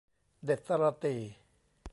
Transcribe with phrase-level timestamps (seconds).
[0.45, 1.21] เด็ดสะระตี่